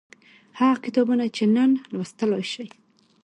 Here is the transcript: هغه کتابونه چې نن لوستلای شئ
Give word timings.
هغه 0.59 0.77
کتابونه 0.85 1.25
چې 1.35 1.43
نن 1.55 1.71
لوستلای 1.93 2.43
شئ 2.53 2.69